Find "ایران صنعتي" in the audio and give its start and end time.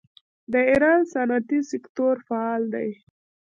0.69-1.59